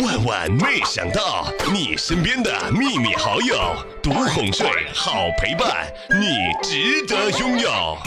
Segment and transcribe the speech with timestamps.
[0.00, 7.98] 万万没想到，你身边的秘密好友，独哄睡，好陪伴，你值得拥有。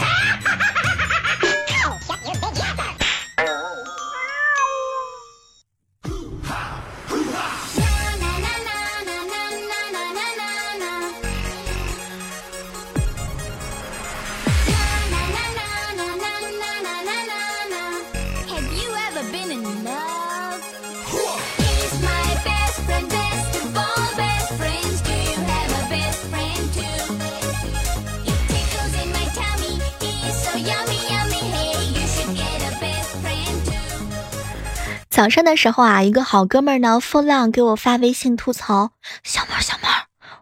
[35.09, 38.91] 早上的时候啊，一个好哥们儿呢，风浪给我发微信吐槽
[39.23, 39.87] ：“小妹，小妹，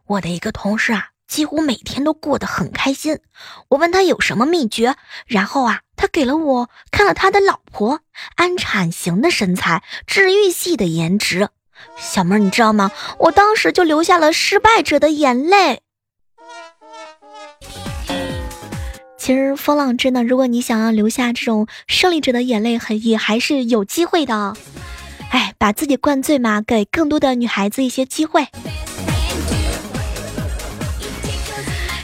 [0.05, 3.19] 我的一个同事啊，几乎每天都过得很开心。
[3.69, 4.95] 我问他有什么秘诀，
[5.25, 7.99] 然后啊，他给了我看了他的老婆，
[8.35, 11.49] 安产型的身材，治愈系的颜值。
[11.97, 12.91] 小妹儿，你知道吗？
[13.17, 15.81] 我当时就流下了失败者的眼泪。”
[19.19, 24.55] 其实风浪真的，如果你想要留下这种胜利者的眼泪，很也还是有机会的。
[25.29, 28.47] 哎，把自己灌醉嘛，给更多的女孩子一些机会。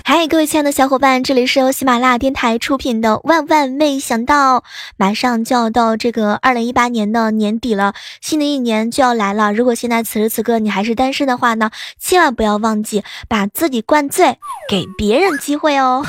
[0.03, 4.59] 嗨，各位亲爱的小伙伴，这里是由喜马拉雅电台出品的《万万没想到》。
[4.97, 9.52] 马上就要到这个二零一八年的年底了，新的一年就要来了。
[9.52, 14.38] 如果现在此时此刻你还是单身的话呢，千万不要忘记把自己灌醉，
[14.69, 16.05] 给别人机会哦。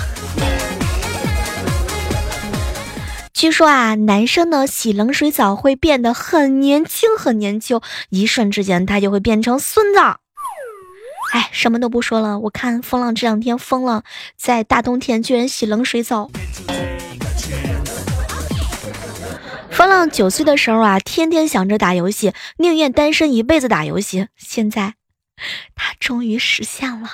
[3.36, 10.00] 据说啊，男生呢洗冷水澡会变得很年轻，很年轻，一瞬之间他就会变成孙子。
[11.34, 14.04] 哎，什么都不说了，我看风浪这两天疯了，
[14.38, 16.30] 在大冬天居然洗冷水澡。
[19.70, 24.28] 风浪九岁的时候啊，天天想着打游戏，宁愿单身一辈子打游戏。
[24.38, 24.94] 现在，
[25.74, 27.10] 他终于实现了。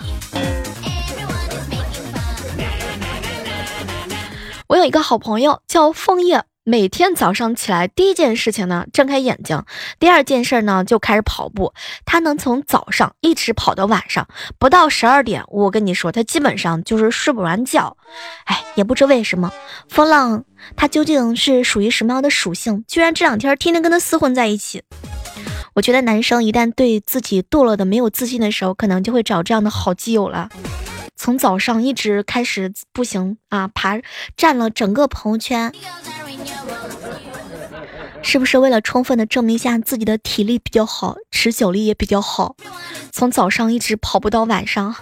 [4.72, 9.62] 我有一个好朋友叫枫叶，每天早上起来第一件事情呢，睁开眼睛，
[9.98, 11.74] 第二件事呢就开始跑步。
[12.06, 14.26] 他能从早上一直跑到晚上，
[14.58, 17.98] 不到十二点，我跟你说，他基本上就是睡不完觉。
[18.46, 19.52] 哎，也不知为什么，
[19.90, 20.42] 风浪
[20.74, 24.82] 他究竟是属于什么样的属性，居然这两天天天跟他厮混在一起。
[25.74, 30.48] 我觉得男生一旦对自己堕落的没有自信的时候，可能就会找这样的好基友了。
[31.22, 34.00] 从早上一直开始步行啊，爬
[34.36, 35.72] 占了整个朋友圈，
[38.22, 42.56] 是不是为了充分的证明一下自己的体力比较好，持久力也比较好？
[43.12, 44.96] 从早上一直跑步到晚上，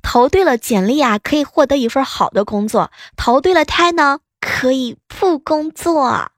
[0.00, 6.30] 投对了简历啊，可以获得一份好的工作；投对了胎呢，可以不工作。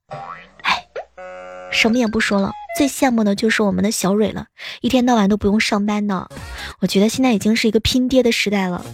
[0.62, 0.88] 哎，
[1.70, 2.50] 什么也不说了。
[2.76, 4.48] 最羡慕的就是我们的小蕊了，
[4.82, 6.28] 一天到晚都不用上班呢。
[6.80, 8.84] 我觉得现在已经是一个拼爹的时代了。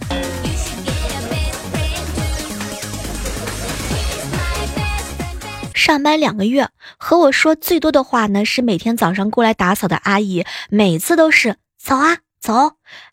[5.75, 12.53] 上班两个月，和我说最多的话呢是每天早上过来打扫的阿姨，每次都是走啊走。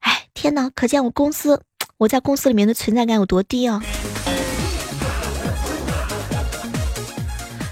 [0.01, 1.63] 哎，天哪，可见我公司
[1.97, 3.81] 我在公司里面的存在感有多低啊！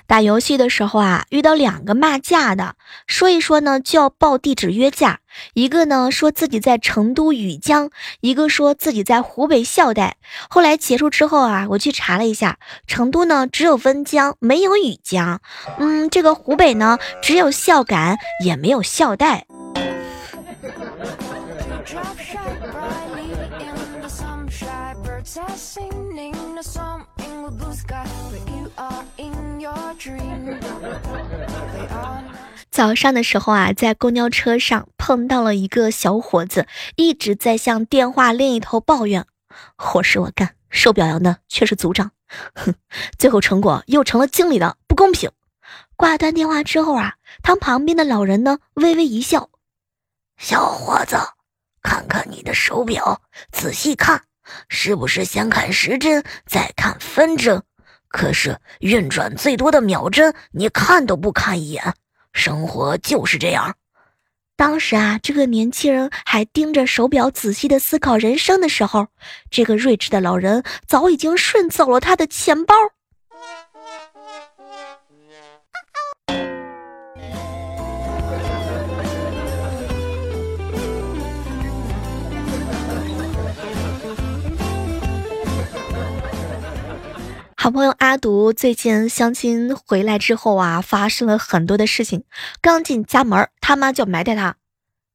[0.08, 2.76] 打游戏的时候啊，遇到两个骂架的，
[3.06, 5.20] 说一说呢就要报地址约架。
[5.54, 7.92] 一个呢说自己在成都雨江，
[8.22, 10.16] 一个说自己在湖北孝带。
[10.50, 12.58] 后来结束之后啊，我去查了一下，
[12.88, 15.42] 成都呢只有温江，没有雨江。
[15.78, 19.42] 嗯，这个湖北呢只有孝感，也没有孝岱。
[32.70, 39.26] 早上的时候啊，在公交车上碰到了一个小伙子，一直在向电话另一头抱怨
[39.76, 42.12] ：“活是我干，受表扬的却是组长。”
[42.54, 42.76] 哼，
[43.18, 45.32] 最后成果又成了经理的不公平。
[45.96, 49.50] 挂断电话之后啊，他旁边的老人呢微微一笑
[50.38, 51.18] ：“小伙子，
[51.82, 53.22] 看看你的手表，
[53.52, 54.24] 仔细看，
[54.70, 57.64] 是不是先看时针，再看分针？”
[58.10, 61.94] 可是运转最多的秒针，你看都不看一眼。
[62.34, 63.76] 生活就是这样。
[64.56, 69.08] 当时啊，这个年轻人还盯着手表仔细的思考人生的时候，
[69.52, 72.74] 这个睿智的老人早已经顺走了他的钱包。
[87.68, 92.24] 好朋友阿独最近相亲回来之后啊，发生了很多的事情。
[92.62, 94.56] 刚进家门，他妈就埋汰他：“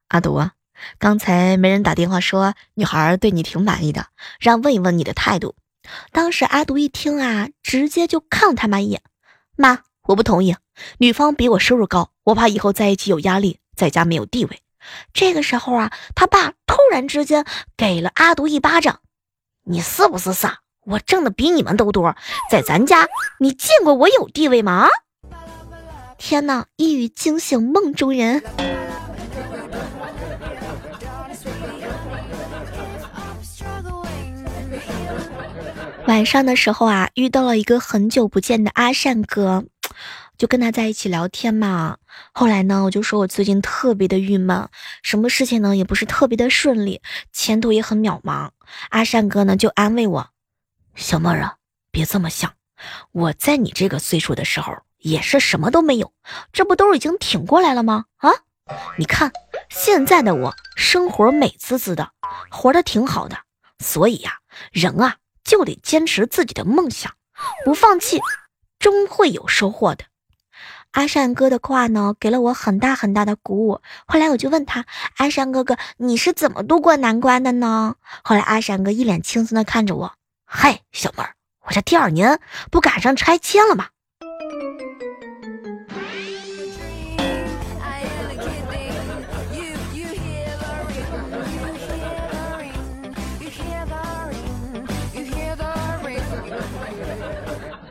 [0.09, 0.53] 阿独啊，
[0.99, 4.09] 刚才没人打电话说女孩对你挺满意的，
[4.39, 5.55] 让问一问你的态度。”
[6.13, 9.01] 当时阿独一听啊，直接就看了他妈一眼
[9.57, 10.55] ：“妈，我不同意，
[10.99, 14.61] 女方比我收入高，我怕以后在一起有压力，在家没有地位。”
[15.15, 17.47] 这个时候啊，他爸突然之间
[17.79, 19.01] 给了阿独一巴掌
[19.65, 20.59] ：“你是不是傻？
[20.85, 22.17] 我挣的比你们都多，
[22.51, 23.09] 在咱家
[23.39, 24.89] 你见过我有地位吗？”
[26.19, 26.67] 天哪！
[26.77, 28.43] 一语惊醒梦中人。
[36.07, 39.65] 晚上的时候啊，遇到了一个很久不见的阿善哥。
[40.39, 41.99] 就跟他在一起聊天嘛。
[42.33, 44.69] 后来呢，我就说我最近特别的郁闷，
[45.03, 47.01] 什么事情呢也不是特别的顺利，
[47.33, 48.49] 前途也很渺茫。
[48.91, 50.31] 阿善哥呢就安慰我
[50.95, 51.57] ：“小妹儿啊，
[51.91, 52.53] 别这么想，
[53.13, 56.13] 我在你这个岁数的时候也是什么都没有，
[56.53, 58.07] 这不都已经挺过来了吗？
[58.17, 58.31] 啊，
[58.99, 59.33] 你看
[59.69, 62.11] 现在的我，生活美滋滋的，
[62.51, 63.37] 活得挺好的。
[63.79, 64.39] 所以呀，
[64.71, 67.13] 人啊就得坚持自己的梦想，
[67.65, 68.21] 不放弃，
[68.79, 70.05] 终会有收获的。”
[70.93, 73.81] 阿善哥的话呢，给了我很大很大的鼓舞。
[74.07, 74.85] 后来我就问他
[75.17, 80.13] ：“阿善哥哥，你是怎么度过难关的呢？”后来阿善哥一脸轻松的看着我
[80.55, 81.33] ：“嗨，小妹儿，
[81.67, 82.39] 我这第二年
[82.71, 83.87] 不赶上拆迁了吗？”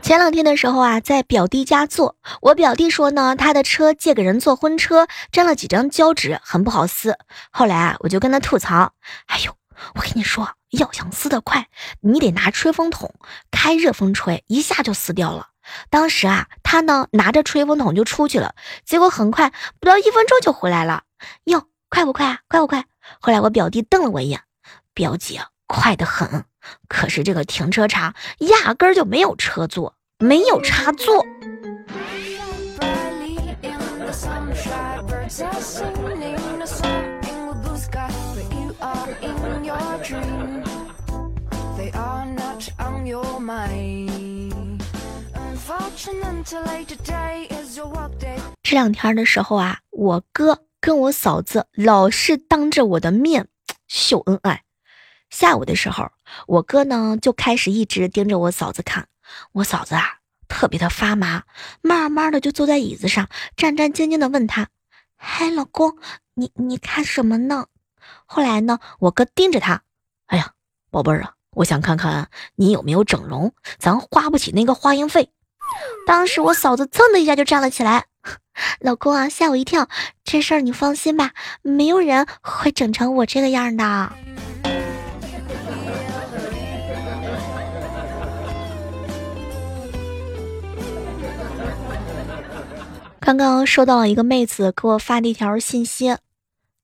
[0.00, 7.18] 前两天的时候啊，在表弟家坐，我表弟说呢，他的车借给人做婚车，粘了几张胶纸，很不好撕。
[7.50, 8.92] 后来啊，我就跟他吐槽
[9.26, 9.56] ：“哎呦，
[9.94, 11.68] 我跟你说，要想撕得快，
[12.00, 13.14] 你得拿吹风筒
[13.50, 15.48] 开热风吹，一下就撕掉了。”
[15.90, 21.04] 当时啊，他呢拿着吹风筒就出去了，结果很快不到一分钟就回来了。
[21.44, 22.40] 哟，快不快啊？
[22.48, 22.84] 快不快？
[23.20, 24.42] 后来我表弟瞪了我一眼
[24.94, 26.44] ：“表姐，快得很，
[26.88, 31.26] 可是这个停车场压根儿就没有车座。”没有插座。
[46.04, 46.10] 这
[48.72, 53.46] 两天的时候啊，我哥跟我嫂子老是当着我的面
[53.86, 54.64] 秀恩爱。
[55.30, 56.10] 下午的时候，
[56.48, 59.06] 我哥呢就开始一直盯着我嫂子看。
[59.52, 60.18] 我嫂子啊，
[60.48, 61.44] 特别的发麻，
[61.82, 64.70] 慢慢的就坐在椅子上，战战兢兢的问他
[65.14, 65.96] ：“嗨，老公，
[66.34, 67.66] 你你看什么呢？”
[68.26, 69.84] 后来呢，我哥盯着他
[70.26, 70.54] ：“哎呀，
[70.90, 75.30] 宝贝儿啊，我想看看你有没有整容，咱花不起那个化验费。”
[76.06, 78.04] 当时我嫂子噌的一下就站了起来
[78.80, 79.88] ：“老公啊，吓我一跳，
[80.24, 81.30] 这事儿你放心吧，
[81.62, 84.12] 没有人会整成我这个样的。”
[93.24, 96.16] 刚刚收到了一个妹子给我发的一条信息，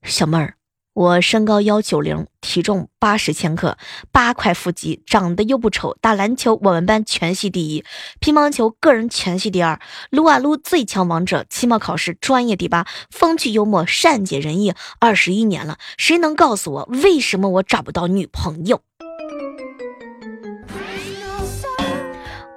[0.05, 0.55] 小妹儿，
[0.99, 3.79] 我身高幺九零，体重八十千克，
[4.11, 7.85] 八块腹肌，长得又不丑，打篮球我们班全系第一，
[8.19, 9.79] 乒乓球个人全系第二，
[10.11, 18.81] 撸啊撸最强王者，期末考试专业第八，风趣幽默，善解人意，二十一年了，谁能告诉我为什么我找不到女朋友？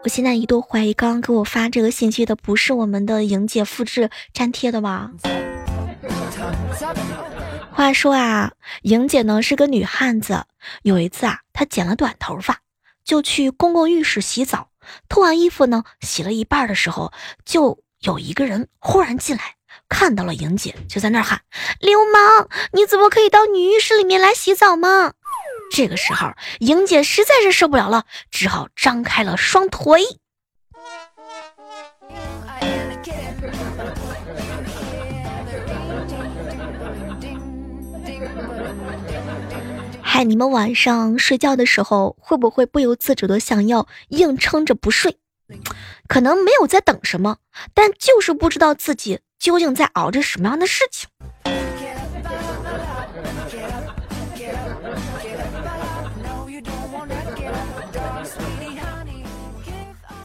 [0.04, 5.12] 我现在一度怀疑，刚刚给我发这个信息的不是我们的莹姐复制粘贴的吧？
[7.74, 8.52] 话说啊，
[8.82, 10.46] 莹姐呢是个女汉子，
[10.84, 12.60] 有一次啊，她剪了短头发，
[13.06, 14.70] 就去公共浴室洗澡，
[15.08, 17.14] 脱完衣服呢，洗了一半的时候，
[17.46, 19.56] 就有一个人忽然进来，
[19.88, 21.42] 看到了莹姐，就在那儿喊
[21.80, 25.14] ：“流氓，你怎么可以到女浴室里面来洗澡吗？”
[25.74, 30.04] 这个时候，莹姐实在是受不了了，只好张开了双腿。
[40.14, 45.18] 嗨，你们晚上睡觉的时候，会不会不由自主的想要硬撑着不睡？
[46.06, 47.38] 可能没有在等什么，
[47.74, 51.10] 但就是不知道自己究竟在熬着什么样的事情。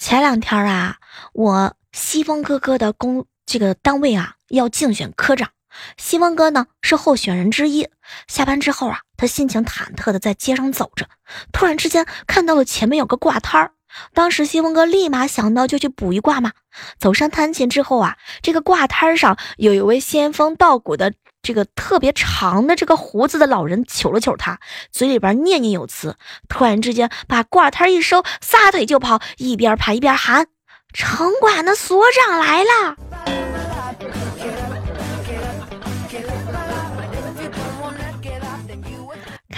[0.00, 0.96] 前两天啊，
[1.32, 5.50] 我西风哥哥的工这个单位啊要竞选科长，
[5.96, 7.88] 西风哥呢是候选人之一。
[8.28, 11.06] 下班之后啊，他心情忐忑的在街上走着，
[11.52, 13.72] 突然之间看到了前面有个挂摊儿，
[14.14, 16.52] 当时西风哥立马想到就去卜一卦嘛。
[16.98, 24.60] 走上摊前之后啊，这个卦摊上有一位仙风道骨的这个特别长的这个胡子的老人，求了求他，
[24.92, 26.16] 嘴里边念念有词，
[26.48, 30.46] 突然之间把挂摊一收，撒腿就跑，一边跑一边喊
[30.92, 32.96] ：“城管的所长来了！”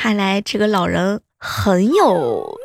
[0.00, 2.56] 看来这个老人很有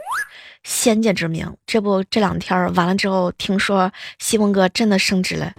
[0.64, 1.58] 先见之明。
[1.66, 5.52] 这不，这两天完了之后，听说西风哥真的升职了。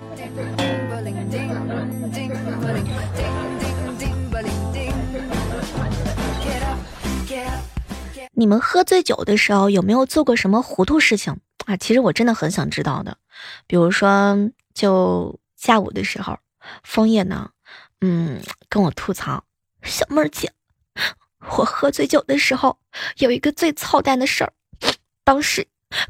[8.34, 11.76] 你们喝醉酒的时候有没有做过什么糊涂事情啊？
[11.76, 13.16] 其实我真的很想知道的。
[13.66, 16.38] 比如说，就下午的时候，
[16.84, 17.50] 枫叶呢，
[18.00, 19.42] 嗯，跟我吐槽，
[19.82, 20.52] 小妹儿姐。
[21.50, 22.78] 我喝醉酒的时候，
[23.18, 24.52] 有一个最操蛋的事儿。
[25.24, 25.66] 当时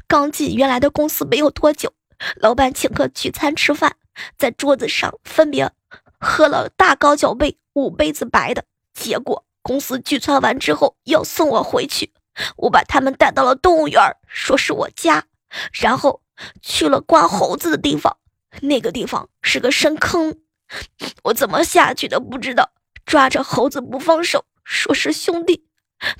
[0.07, 1.93] 刚进原来的公司没有多久，
[2.37, 3.95] 老板请客聚餐吃饭，
[4.37, 5.71] 在桌子上分别
[6.19, 8.63] 喝了大高脚杯五杯子白的。
[8.93, 12.13] 结果公司聚餐完之后要送我回去，
[12.57, 15.25] 我把他们带到了动物园，说是我家，
[15.73, 16.21] 然后
[16.61, 18.17] 去了关猴子的地方。
[18.61, 20.37] 那个地方是个深坑，
[21.23, 22.71] 我怎么下去的不知道，
[23.05, 24.45] 抓着猴子不放手。
[24.65, 25.63] 说是兄弟，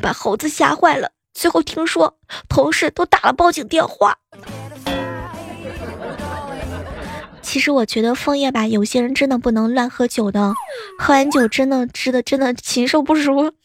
[0.02, 1.12] 把猴子吓坏了。
[1.34, 4.16] 最后听说同事都打了报警电话。
[7.42, 10.54] 其实我觉得枫叶吧，有些人真的不能乱喝酒的，
[11.00, 13.52] 喝完酒真的吃的真的禽兽不如。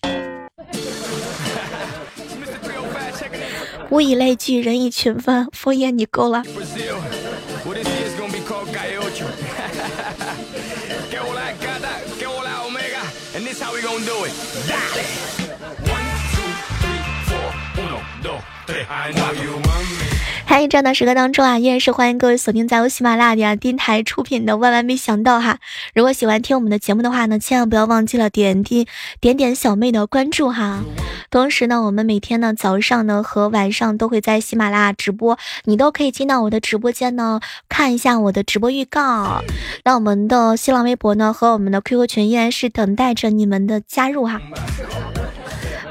[3.91, 5.49] 物以类聚，人以群分。
[5.53, 6.43] 枫叶，你够了。
[13.33, 14.33] And this how we gonna do it.
[14.67, 15.05] Dale.
[15.87, 16.51] One, two,
[16.83, 17.85] three, four.
[17.85, 18.87] Uno, dos, tres.
[18.91, 20.20] I know you want me.
[20.51, 25.61] 嗨，这样的时刻当中啊，依然是欢迎各位锁定在由喜马拉雅电台出品的《万万没想到》哈。
[25.95, 28.89] 如果喜欢听我们的节目的话呢，千万不要忘记了点滴
[29.21, 30.81] 点点小妹的关注哈。
[31.31, 39.45] 同时呢，我们每天呢早上呢和晚上都会在喜马拉雅直播，你都可以进到我的直播间呢看一下我的直播预告。
[39.85, 44.41] 那我们的新浪微博呢和我们的 QQ 群依然是等待着你们的加入哈。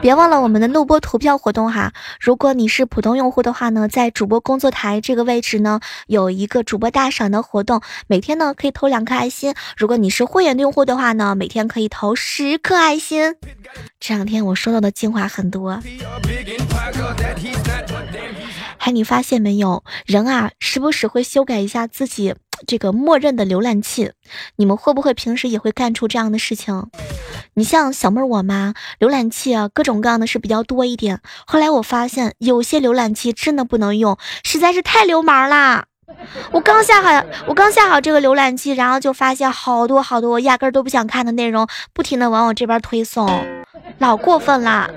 [0.01, 1.91] 别忘了我们的录播投票活动哈！
[2.21, 9.53] 如果你是普通用户的话呢，在主播工作台这个位置呢，有一个主播大赏的活动，每天呢可以投两颗爱心。
[9.75, 13.35] 如果你是会员的用户的话呢，每天可以投十颗爱心。
[13.99, 15.81] 这两天我收到的精华很多。
[18.77, 22.33] 还你发现没有，人啊，时不时会修改一下自己
[22.67, 24.11] 这个默认的浏览器。
[24.55, 26.87] 你们会不会平时也会干出这样的事情？
[27.53, 31.21] 你像小妹儿我嘛，浏览器啊，各种各样的是比较多一点。
[31.45, 35.85] 后来我发现有些浏览器真的不能用，实在是太流氓啦！
[36.51, 43.29] 我刚下好，我刚下好这个浏览器，然后就发现好多好多我压根儿都不想看的内容，不停的往我这边推送，
[43.99, 44.89] 老过分啦，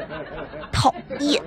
[0.72, 1.42] 讨厌！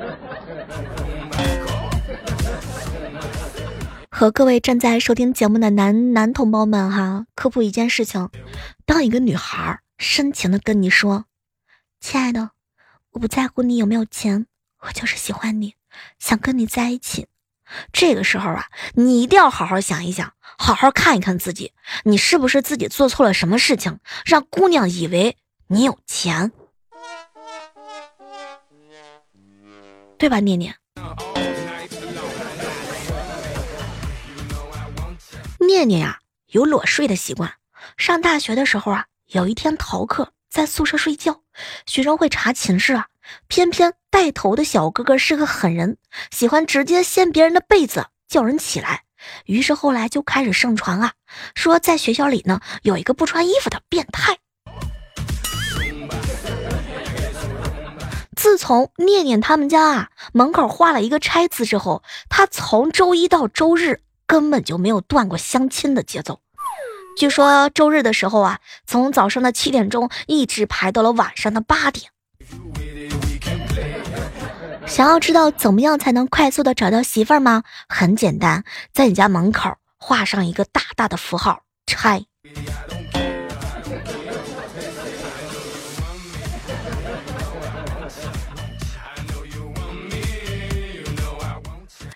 [4.17, 8.29] 和各位正在收听节目的男男同胞们哈，科普一件事情：
[8.85, 9.81] 当一个女孩。
[9.97, 11.25] 深情的跟你说，
[11.99, 12.51] 亲爱的，
[13.11, 14.45] 我不在乎你有没有钱，
[14.79, 15.75] 我就是喜欢你，
[16.17, 17.27] 想跟你在一起。
[17.91, 21.73] 这个时候啊，你一定要好好想一想，好好看一看自己，
[22.05, 25.35] 你是不是自己做错了什么事情，让姑娘以为
[25.67, 26.53] 你有钱，
[30.17, 30.75] 对吧，念念？
[35.75, 36.19] 念念呀，
[36.51, 37.55] 有裸睡的习惯，
[37.97, 39.07] 上大学的时候啊。
[39.25, 41.41] 有一天逃课在宿舍睡觉，
[41.85, 43.07] 学生会查寝室啊，
[43.49, 45.97] 偏偏带头的小哥哥是个狠人，
[46.31, 49.03] 喜欢直接掀别人的被子叫人起来。
[49.45, 51.11] 于是后来就开始盛传啊，
[51.55, 54.37] 说在学校里呢有一个不穿衣服的变态。
[58.37, 66.39] 自从念念他们家啊门口画了一个拆字之后，他从周一到周日根本就没有断过相亲的节奏。
[67.17, 72.11] 据说周日的时候啊，从早上的七点钟一直排到了晚上的八点。
[74.85, 77.63] 想要知道怎么样才能快速的找到媳妇儿吗？
[77.87, 78.63] 很简单，
[78.93, 82.23] 在你家门口画上一个大大的符号“拆”。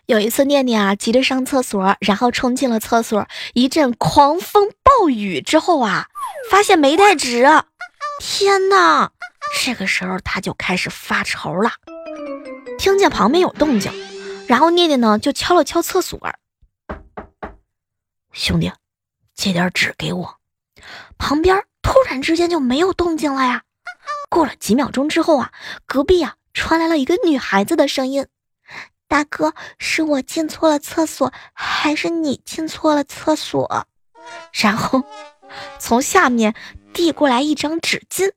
[0.10, 6.08] 有一次，念念啊急着上厕所，然后冲进了厕所，一阵狂风暴雨之后啊，
[6.50, 7.46] 发现没带纸。
[8.20, 9.12] 天哪！
[9.64, 11.74] 这个时候他就开始发愁了。
[12.80, 13.94] 听见旁边有动静，
[14.48, 16.20] 然后念念呢就敲了敲厕所，
[18.32, 18.72] 兄弟，
[19.36, 20.38] 借点纸给我。
[21.20, 23.62] 旁边突然之间就没有动静了呀。
[24.28, 25.52] 过了几秒钟之后啊，
[25.86, 28.26] 隔壁啊传来了一个女孩子的声音
[29.10, 33.88] ：“大哥，是我进错了厕所，还是你进错了厕所？”
[34.54, 35.04] 然后
[35.80, 36.54] 从下面
[36.94, 38.32] 递过来一张纸巾。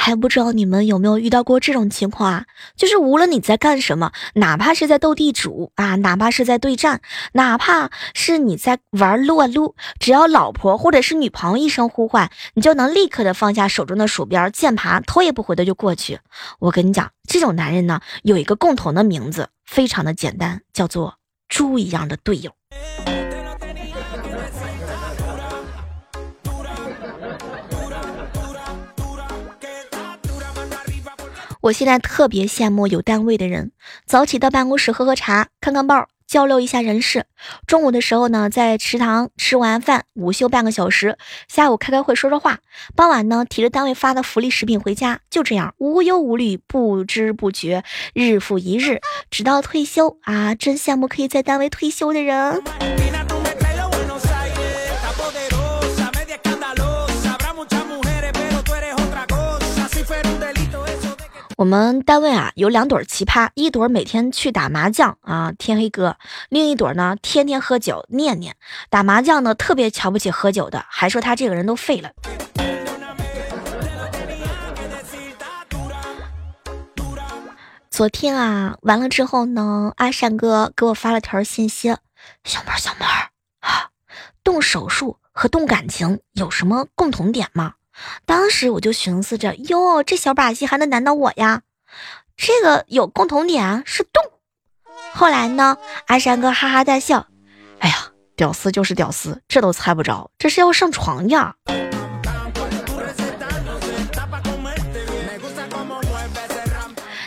[0.00, 2.46] 还不知道你们有没有遇到过这种情况啊？
[2.74, 7.02] 就是无论你在干什么，哪怕是在斗地主啊，哪怕是在对战，
[7.34, 16.20] 哪怕是你在玩撸啊撸，只要老婆或者是女朋友一声呼唤，你就能立刻的放下手中的鼠标键盘，头也不回的就过去。
[16.60, 21.16] 我跟你讲，这种男人呢，有一个共同的名字，非常的简单，叫做
[21.46, 22.52] 猪一样的队友。
[31.62, 33.72] 我现在特别羡慕有单位的人，
[34.06, 37.26] 早起到办公室喝喝茶，看看报，交流一下人事。
[37.66, 42.60] 中午的时候呢，在食堂吃完饭，午休半个小时，下午开开会说说话。
[42.96, 49.00] 傍晚呢，提着单位发的福利食品回家，就这样无忧无虑，不知不觉，日复一日，
[49.30, 50.54] 直到退休啊！
[50.54, 52.62] 真羡慕可以在单位退休的人。
[61.60, 66.14] 我们单位啊有两对奇葩，一对每天去打麻将啊，天黑哥；
[66.48, 68.56] 另一对呢天天喝酒，念念
[68.88, 72.12] 打麻将呢特别瞧不起喝酒的，还说他这个人都废了。
[77.90, 81.94] 昨天啊完了之后呢，阿善哥给我发了条信息：
[82.42, 83.28] 小妹儿小妹儿
[83.60, 83.90] 啊，
[84.42, 87.74] 动手术和动感情有什么共同点吗？
[88.24, 91.62] 当时我就寻思着，哟，这小把戏还能难倒我呀？
[92.36, 94.22] 这个有共同点是动。
[95.12, 95.76] 后来呢，
[96.06, 97.26] 阿山哥哈哈大笑，
[97.78, 101.56] 哎呀，屌丝就是屌丝，这都猜不着，这是要上床呀？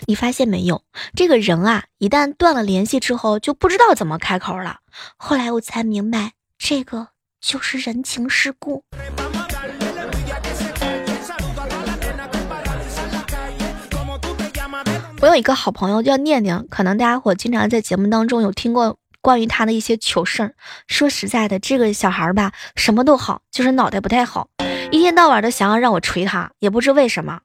[0.06, 0.84] 你发现没有，
[1.16, 4.80] 这个人啊，一旦断了联系之后，就不知道怎么开口了。
[5.18, 7.08] 后来我才明白，这个
[7.40, 8.84] 就是人情世故。
[15.24, 20.54] 我有一个好朋友叫念念，可能大家伙经常在节目当中有听过关于他的一些糗事儿。
[20.86, 24.50] 说实在的，这个小孩吧，什么都好，就是脑袋不太好，
[24.92, 27.40] 一天到晚的想要让我锤他，也不知为什么。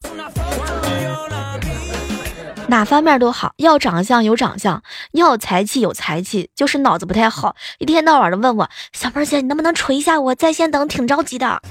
[2.67, 10.35] 哪方面都好，要长相有长相，要才气有才气，就是脑子不太好，一天到晚的问我小妹姐，你能不能锤一下我？
[10.35, 11.63] 在线等，挺着急的。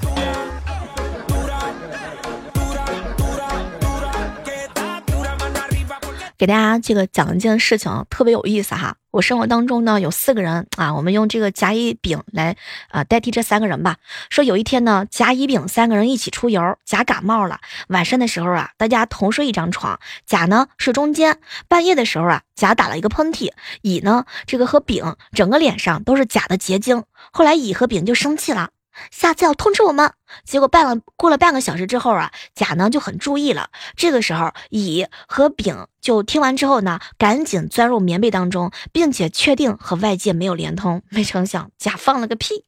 [6.38, 8.94] 给大家这个讲一件事情，特别有意思哈。
[9.10, 12.56] 我生活当中呢有四个人啊，我们用这个甲乙丙来
[12.90, 13.96] 啊代替这三个人吧。
[14.30, 21.38] 说有一天呢，甲乙丙三个人一起出游，甲感冒了，晚上的时候啊，大家同睡一张床，甲呢睡中间。
[21.66, 23.50] 半夜的时候啊，甲打了一个喷嚏，
[23.82, 27.02] 乙呢这个和丙整个脸上都是甲的结晶。
[27.32, 28.70] 后来乙和丙就生气了。
[29.10, 30.12] 下次要通知我们。
[30.44, 33.70] 结果半了过了半个小时之后啊，甲呢就很注意了。
[33.96, 41.02] 这个时候，乙和丙就听完之后呢，赶紧钻入棉被当中，并且确定和外界没有连通。
[41.08, 42.64] 没成想，甲放了个屁，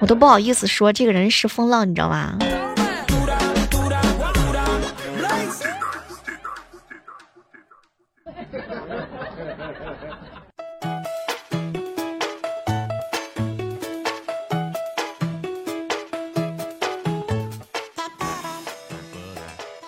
[0.00, 2.38] 我都不好意思说这个人是风浪，你知道吗？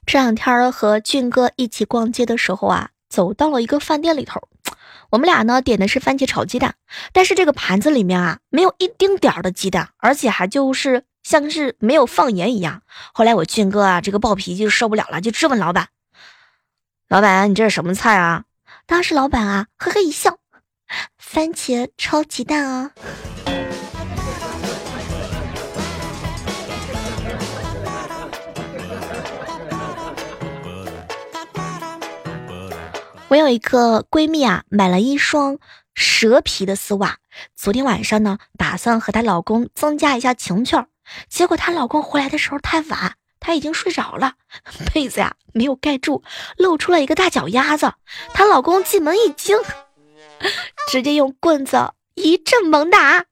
[0.07, 4.41] 这两天和俊哥一起逛街的时候啊，走到了一个饭店里头，
[5.11, 6.77] 我们俩呢点的是番茄炒鸡蛋，
[7.13, 12.83] 但是这个盘子里面啊没有一丁点儿的鸡蛋，而且还就是像是没有放盐一样。
[13.13, 15.89] 后来我俊哥啊这个暴脾气受不了了，就质问老板
[17.11, 18.45] ：“老板，你这是什么菜啊？”
[18.87, 20.39] 当时老板啊呵呵一笑
[21.19, 22.93] ：“番茄炒鸡蛋啊。”
[33.29, 35.59] 我有一个闺蜜啊，买了一双
[35.95, 37.19] 蛇皮的丝袜。
[37.57, 40.87] 昨天晚上呢，打算和她老公增加一下情趣儿。
[41.29, 44.35] 结果她老公回来的时候太晚，她已经睡着了，
[44.95, 46.23] 被子呀没有盖住，
[46.57, 47.93] 露出了一个大脚丫子。
[48.33, 49.59] 她老公进门一惊，
[50.89, 53.25] 直接用棍子一阵猛打。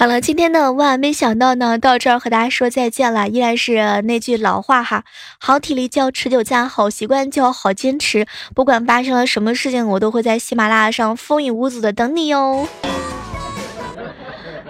[0.00, 3.28] 好了，今天呢，万万没想到呢，到这儿和大家说再见了。
[3.28, 5.02] 依然是那句老话哈，
[5.40, 8.24] 好体力就要持久战，好习惯就要好坚持。
[8.54, 12.68] 不管发生了什么事情，我都会在喜马拉雅上风雨无阻的等你哟。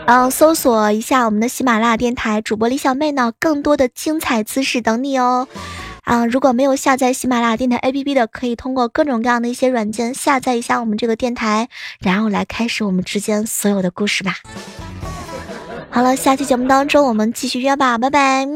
[0.06, 5.46] 嗯，搜索一下我们的喜马拉雅电台主播李小妹呢，更多的精彩姿势等你哦。
[6.04, 11.68] 啊，如果没有下载喜马拉雅电台 APP 的，可以通过各种各样的一些软件下载一下我们这个电台，
[12.00, 14.36] 然后来开始我们之间所有的故事吧。
[15.90, 18.46] 好了，下期节目当中我们继续约吧，拜拜。